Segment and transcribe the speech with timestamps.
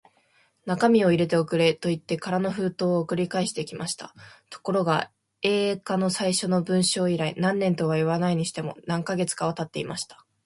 [0.65, 4.15] 中身を入れて送れ、といって空の封筒を送り返してきました。
[4.49, 5.11] ところが、
[5.43, 10.25] Ａ 課の最初の文書以来、何年とはいわないにしても、何カ月かはたっていました。